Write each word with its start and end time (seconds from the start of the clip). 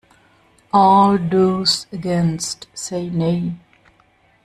All 0.73 1.15
those 1.19 1.85
against, 1.91 2.65
say 2.73 3.07
Nay. 3.11 3.59